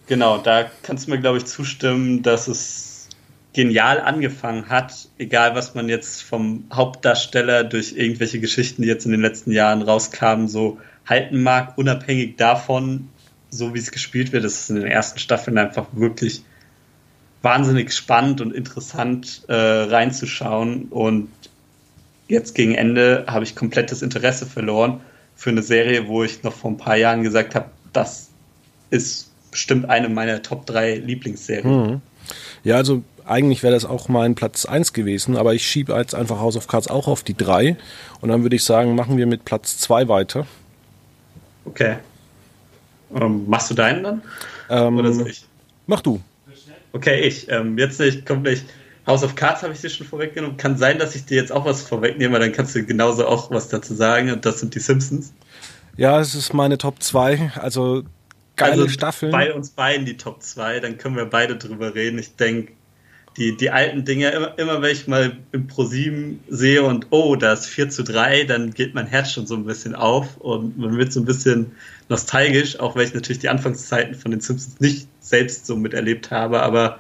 [0.06, 3.10] genau, da kannst du mir, glaube ich, zustimmen, dass es
[3.54, 9.12] genial angefangen hat, egal was man jetzt vom Hauptdarsteller durch irgendwelche Geschichten, die jetzt in
[9.12, 13.10] den letzten Jahren rauskamen, so halten mag, unabhängig davon,
[13.50, 16.44] so wie es gespielt wird, ist es in den ersten Staffeln einfach wirklich
[17.42, 21.30] wahnsinnig spannend und interessant äh, reinzuschauen und
[22.28, 25.02] jetzt gegen Ende habe ich komplettes Interesse verloren
[25.36, 28.30] für eine Serie, wo ich noch vor ein paar Jahren gesagt habe, das
[28.90, 31.92] ist bestimmt eine meiner Top 3 Lieblingsserien.
[31.92, 32.02] Mhm.
[32.64, 36.40] Ja, also eigentlich wäre das auch mein Platz 1 gewesen, aber ich schiebe jetzt einfach
[36.40, 37.78] House of Cards auch auf die 3
[38.22, 40.48] und dann würde ich sagen, machen wir mit Platz 2 weiter.
[41.66, 41.98] Okay.
[43.16, 44.22] Ähm, machst du deinen dann?
[44.70, 45.46] Ähm, Oder soll ich?
[45.88, 46.20] Mach du.
[46.94, 47.50] Okay, ich.
[47.50, 48.66] Ähm, jetzt nicht, kommt nicht.
[49.06, 50.58] House of Cards habe ich dir schon vorweggenommen.
[50.58, 53.68] Kann sein, dass ich dir jetzt auch was vorwegnehme, dann kannst du genauso auch was
[53.68, 54.32] dazu sagen.
[54.32, 55.34] Und das sind die Simpsons.
[55.98, 57.52] Ja, es ist meine Top 2.
[57.56, 58.04] Also
[58.56, 59.32] geile also Staffeln.
[59.32, 62.18] Bei uns beiden die Top 2, dann können wir beide drüber reden.
[62.18, 62.72] Ich denke,
[63.38, 67.54] die, die alten Dinge, immer, immer wenn ich mal im ProSieben sehe und oh, da
[67.54, 70.98] ist 4 zu 3, dann geht mein Herz schon so ein bisschen auf und man
[70.98, 71.72] wird so ein bisschen
[72.10, 76.62] nostalgisch, auch wenn ich natürlich die Anfangszeiten von den Simpsons nicht selbst so miterlebt habe,
[76.62, 77.00] aber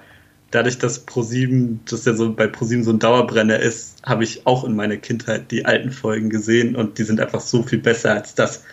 [0.53, 4.63] dadurch, dass ProSieben, das ja so bei ProSieben so ein Dauerbrenner ist, habe ich auch
[4.63, 8.35] in meiner Kindheit die alten Folgen gesehen und die sind einfach so viel besser als
[8.35, 8.63] das,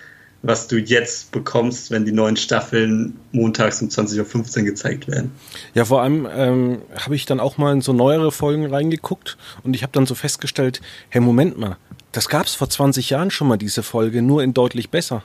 [0.43, 5.33] was du jetzt bekommst, wenn die neuen Staffeln montags um 20.15 Uhr gezeigt werden.
[5.75, 9.75] Ja, vor allem ähm, habe ich dann auch mal in so neuere Folgen reingeguckt und
[9.75, 11.77] ich habe dann so festgestellt, hey, Moment mal,
[12.13, 15.23] das gab es vor 20 Jahren schon mal, diese Folge, nur in deutlich besser.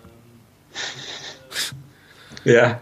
[2.44, 2.80] Ja,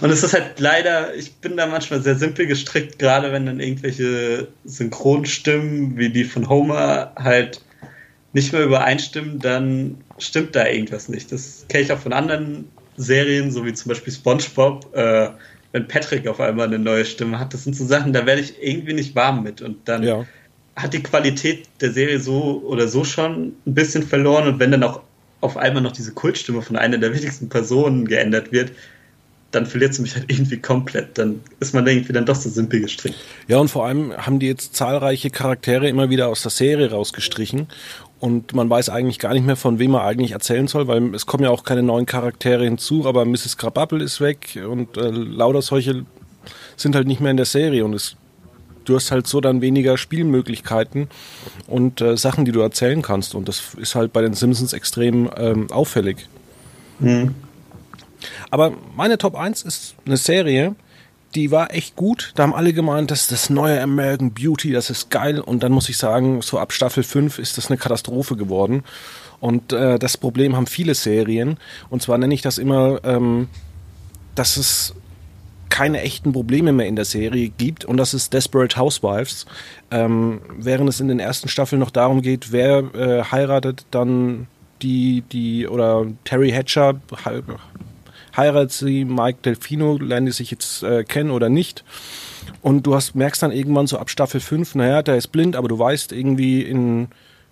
[0.00, 3.60] und es ist halt leider, ich bin da manchmal sehr simpel gestrickt, gerade wenn dann
[3.60, 7.62] irgendwelche Synchronstimmen wie die von Homer halt
[8.32, 11.32] nicht mehr übereinstimmen, dann stimmt da irgendwas nicht.
[11.32, 15.30] Das kenne ich auch von anderen Serien, so wie zum Beispiel SpongeBob, äh,
[15.72, 17.54] wenn Patrick auf einmal eine neue Stimme hat.
[17.54, 19.62] Das sind so Sachen, da werde ich irgendwie nicht warm mit.
[19.62, 20.26] Und dann ja.
[20.76, 24.46] hat die Qualität der Serie so oder so schon ein bisschen verloren.
[24.46, 25.02] Und wenn dann auch
[25.40, 28.72] auf einmal noch diese Kultstimme von einer der wichtigsten Personen geändert wird,
[29.50, 31.18] dann verliert sie mich halt irgendwie komplett.
[31.18, 33.16] Dann ist man irgendwie dann doch so simpel gestrickt.
[33.48, 37.68] Ja, und vor allem haben die jetzt zahlreiche Charaktere immer wieder aus der Serie rausgestrichen.
[38.20, 41.24] Und man weiß eigentlich gar nicht mehr, von wem man eigentlich erzählen soll, weil es
[41.26, 43.56] kommen ja auch keine neuen Charaktere hinzu, aber Mrs.
[43.56, 46.04] Krabappel ist weg und äh, lauter solche
[46.76, 48.16] sind halt nicht mehr in der Serie und es,
[48.84, 51.08] du hast halt so dann weniger Spielmöglichkeiten
[51.66, 53.34] und äh, Sachen, die du erzählen kannst.
[53.34, 56.28] Und das ist halt bei den Simpsons extrem ähm, auffällig.
[56.98, 57.34] Mhm.
[58.50, 60.74] Aber meine Top 1 ist eine Serie,
[61.34, 62.32] die war echt gut.
[62.34, 65.40] Da haben alle gemeint, das ist das neue American Beauty, das ist geil.
[65.40, 68.84] Und dann muss ich sagen, so ab Staffel 5 ist das eine Katastrophe geworden.
[69.38, 71.58] Und äh, das Problem haben viele Serien.
[71.88, 73.48] Und zwar nenne ich das immer, ähm,
[74.34, 74.94] dass es
[75.70, 79.46] keine echten Probleme mehr in der Serie gibt und das ist Desperate Housewives.
[79.90, 84.48] Ähm, während es in den ersten Staffeln noch darum geht, wer äh, heiratet dann
[84.82, 87.00] die, die, oder Terry Hatcher
[88.36, 91.84] heiratet sie Mike Delfino, lernen die sich jetzt äh, kennen oder nicht.
[92.62, 95.68] Und du hast, merkst dann irgendwann so ab Staffel 5, naja, der ist blind, aber
[95.68, 97.08] du weißt irgendwie in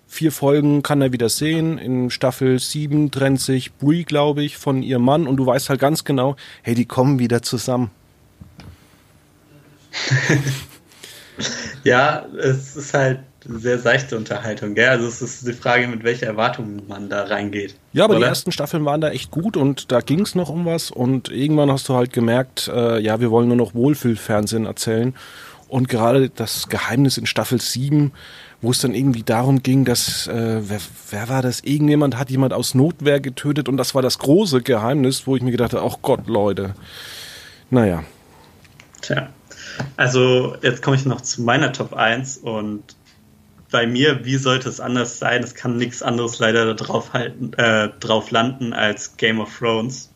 [0.07, 1.79] vier Folgen kann er wieder sehen.
[1.79, 5.81] In Staffel 7 trennt sich Brie, glaube ich, von ihrem Mann und du weißt halt
[5.81, 7.91] ganz genau, hey, die kommen wieder zusammen.
[11.85, 14.89] ja, es ist halt sehr seichte Unterhaltung, gell?
[14.89, 17.77] Also es ist die Frage, mit welcher Erwartung man da reingeht.
[17.93, 18.27] Ja, aber oder?
[18.27, 21.31] die ersten Staffeln waren da echt gut und da ging es noch um was und
[21.31, 25.15] irgendwann hast du halt gemerkt, äh, ja, wir wollen nur noch Wohlfühlfernsehen erzählen.
[25.69, 28.13] Und gerade das Geheimnis in Staffel 7,
[28.63, 31.61] wo es dann irgendwie darum ging, dass, äh, wer, wer war das?
[31.61, 35.51] Irgendjemand hat jemand aus Notwehr getötet und das war das große Geheimnis, wo ich mir
[35.51, 36.75] gedacht habe, ach Gott, Leute.
[37.71, 38.03] Naja.
[39.03, 39.29] Tja.
[39.97, 42.83] Also jetzt komme ich noch zu meiner Top 1 und
[43.71, 45.43] bei mir, wie sollte es anders sein?
[45.43, 50.11] Es kann nichts anderes leider drauf, halten, äh, drauf landen als Game of Thrones.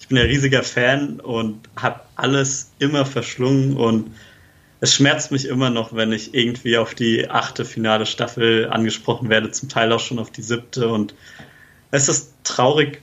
[0.00, 4.14] Ich bin ein riesiger Fan und habe alles immer verschlungen und
[4.80, 9.50] es schmerzt mich immer noch, wenn ich irgendwie auf die achte finale Staffel angesprochen werde,
[9.50, 11.14] zum Teil auch schon auf die siebte und
[11.90, 13.00] es ist traurig,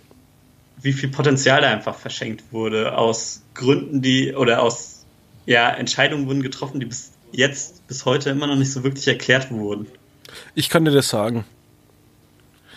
[0.80, 5.06] wie viel Potenzial da einfach verschenkt wurde aus Gründen, die oder aus
[5.46, 9.52] ja, Entscheidungen wurden getroffen, die bis jetzt bis heute immer noch nicht so wirklich erklärt
[9.52, 9.88] wurden.
[10.56, 11.46] Ich kann dir das sagen.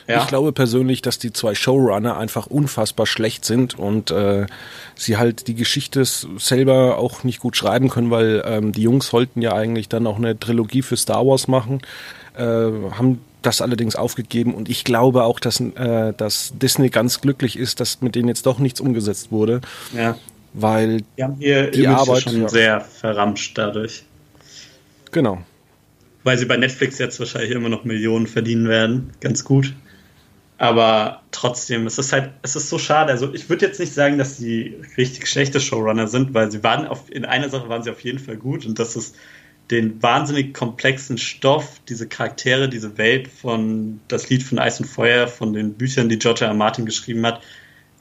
[0.07, 0.21] Ja.
[0.21, 4.47] Ich glaube persönlich, dass die zwei Showrunner einfach unfassbar schlecht sind und äh,
[4.95, 9.41] sie halt die Geschichte selber auch nicht gut schreiben können, weil ähm, die Jungs wollten
[9.41, 11.81] ja eigentlich dann auch eine Trilogie für Star Wars machen,
[12.37, 17.59] äh, haben das allerdings aufgegeben und ich glaube auch, dass, äh, dass Disney ganz glücklich
[17.59, 19.61] ist, dass mit denen jetzt doch nichts umgesetzt wurde.
[19.95, 20.17] Ja.
[20.53, 24.05] Weil die haben hier die Arbeit schon sehr verramscht dadurch.
[25.15, 25.41] Genau.
[26.25, 29.13] Weil sie bei Netflix jetzt wahrscheinlich immer noch Millionen verdienen werden.
[29.21, 29.73] Ganz gut.
[30.59, 33.13] Aber trotzdem, es ist halt, es ist so schade.
[33.13, 36.87] Also ich würde jetzt nicht sagen, dass sie richtig schlechte Showrunner sind, weil sie waren
[36.87, 39.15] auf, in einer Sache waren sie auf jeden Fall gut und das ist
[39.71, 45.29] den wahnsinnig komplexen Stoff, diese Charaktere, diese Welt von das Lied von Eis und Feuer,
[45.29, 46.49] von den Büchern, die George R.
[46.49, 46.55] R.
[46.55, 47.41] Martin geschrieben hat,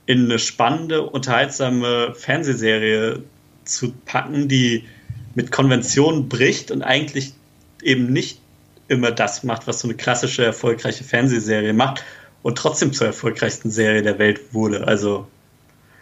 [0.06, 3.24] in eine spannende, unterhaltsame Fernsehserie
[3.66, 4.86] zu packen, die
[5.36, 7.34] mit Konventionen bricht und eigentlich
[7.82, 8.40] eben nicht
[8.88, 12.04] immer das macht, was so eine klassische, erfolgreiche Fernsehserie macht
[12.44, 14.88] und trotzdem zur erfolgreichsten Serie der Welt wurde.
[14.88, 15.28] Also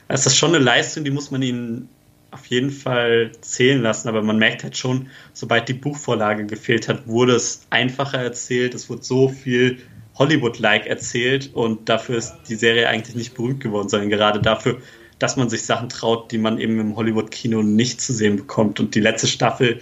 [0.08, 1.90] das ist schon eine Leistung, die muss man ihnen
[2.32, 7.08] auf jeden Fall zählen lassen, aber man merkt halt schon, sobald die Buchvorlage gefehlt hat,
[7.08, 9.80] wurde es einfacher erzählt, es wurde so viel
[10.16, 14.82] Hollywood-like erzählt und dafür ist die Serie eigentlich nicht berühmt geworden, sondern gerade dafür,
[15.22, 18.80] dass man sich Sachen traut, die man eben im Hollywood-Kino nicht zu sehen bekommt.
[18.80, 19.80] Und die letzte Staffel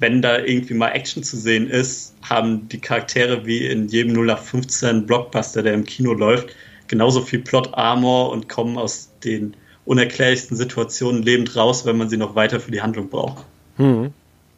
[0.00, 5.06] wenn da irgendwie mal Action zu sehen ist, haben die Charaktere wie in jedem 0815
[5.06, 6.48] Blockbuster, der im Kino läuft,
[6.88, 9.54] genauso viel Plot-Armor und kommen aus den
[9.84, 13.44] unerklärlichsten Situationen lebend raus, wenn man sie noch weiter für die Handlung braucht.
[13.76, 14.12] Hm.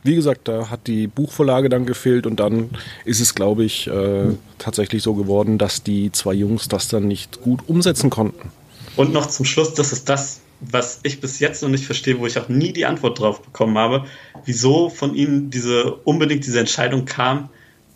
[0.05, 2.71] Wie gesagt, da hat die Buchvorlage dann gefehlt und dann
[3.05, 7.41] ist es, glaube ich, äh, tatsächlich so geworden, dass die zwei Jungs das dann nicht
[7.43, 8.51] gut umsetzen konnten.
[8.97, 12.27] Und noch zum Schluss, das ist das, was ich bis jetzt noch nicht verstehe, wo
[12.27, 14.07] ich auch nie die Antwort drauf bekommen habe,
[14.45, 17.49] wieso von ihnen diese unbedingt diese Entscheidung kam,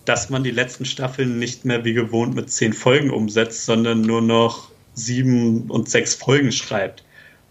[0.05, 4.22] dass man die letzten Staffeln nicht mehr wie gewohnt mit zehn Folgen umsetzt, sondern nur
[4.22, 7.05] noch sieben und sechs Folgen schreibt.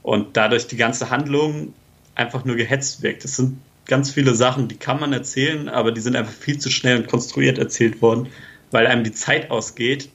[0.03, 1.73] Und dadurch die ganze Handlung
[2.15, 3.25] einfach nur gehetzt wirkt.
[3.25, 6.69] Es sind ganz viele Sachen, die kann man erzählen, aber die sind einfach viel zu
[6.69, 8.27] schnell und konstruiert erzählt worden,
[8.71, 10.09] weil einem die Zeit ausgeht,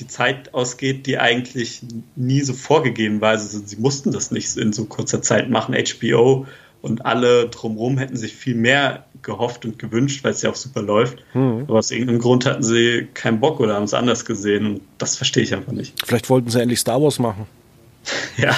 [0.00, 1.82] die Zeit ausgeht, die eigentlich
[2.16, 3.30] nie so vorgegeben war.
[3.30, 5.74] Also sie mussten das nicht in so kurzer Zeit machen.
[5.74, 6.46] HBO
[6.82, 10.82] und alle drumherum hätten sich viel mehr gehofft und gewünscht, weil es ja auch super
[10.82, 11.18] läuft.
[11.32, 11.64] Mhm.
[11.68, 15.16] Aber aus irgendeinem Grund hatten sie keinen Bock oder haben es anders gesehen und das
[15.16, 15.94] verstehe ich einfach nicht.
[16.04, 17.46] Vielleicht wollten sie endlich Star Wars machen.
[18.36, 18.54] ja.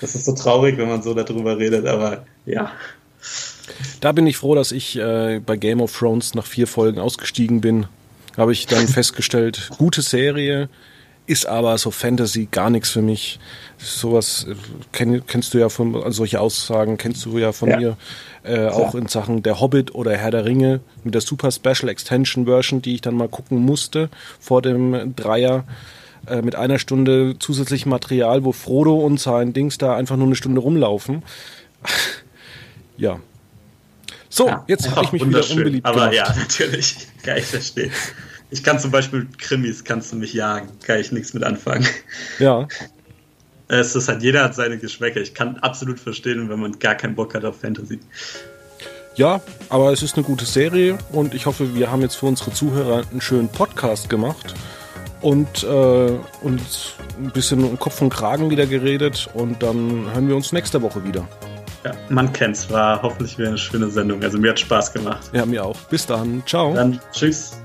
[0.00, 2.72] Das ist so traurig, wenn man so darüber redet, aber ja.
[4.00, 7.60] Da bin ich froh, dass ich äh, bei Game of Thrones nach vier Folgen ausgestiegen
[7.60, 7.86] bin
[8.36, 10.68] habe ich dann festgestellt, gute Serie,
[11.26, 13.38] ist aber so Fantasy gar nichts für mich.
[13.78, 14.54] Sowas äh,
[14.92, 17.76] kenn, kennst du ja von also solche Aussagen kennst du ja von ja.
[17.78, 17.96] mir
[18.42, 22.46] äh, auch in Sachen der Hobbit oder Herr der Ringe mit der Super Special Extension
[22.46, 24.08] Version, die ich dann mal gucken musste
[24.40, 25.64] vor dem Dreier
[26.26, 30.36] äh, mit einer Stunde zusätzlichem Material, wo Frodo und sein Dings da einfach nur eine
[30.36, 31.22] Stunde rumlaufen.
[32.96, 33.20] ja.
[34.34, 36.14] So, ja, jetzt habe ich mich wieder unbeliebt Aber gemacht.
[36.14, 37.06] ja, natürlich.
[37.22, 37.92] Kann ich verstehen.
[38.48, 40.70] Ich kann zum Beispiel Krimis, kannst du mich jagen.
[40.86, 41.86] Kann ich nichts mit anfangen.
[42.38, 42.66] Ja.
[43.68, 45.20] Es ist halt, jeder hat seine Geschmäcker.
[45.20, 48.00] Ich kann absolut verstehen, wenn man gar keinen Bock hat auf Fantasy.
[49.16, 52.52] Ja, aber es ist eine gute Serie und ich hoffe, wir haben jetzt für unsere
[52.52, 54.54] Zuhörer einen schönen Podcast gemacht
[55.20, 55.66] und äh,
[56.40, 60.80] uns ein bisschen um Kopf und Kragen wieder geredet und dann hören wir uns nächste
[60.80, 61.28] Woche wieder.
[61.84, 62.70] Ja, man kennt's.
[62.70, 64.22] War hoffentlich wieder eine schöne Sendung.
[64.22, 65.30] Also mir hat Spaß gemacht.
[65.32, 65.76] Ja, mir auch.
[65.90, 66.42] Bis dann.
[66.46, 66.74] Ciao.
[66.74, 67.56] Dann tschüss.